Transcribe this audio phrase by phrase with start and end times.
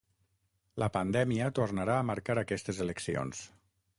[0.83, 3.45] La pandèmia tornarà a marcar aquestes eleccions.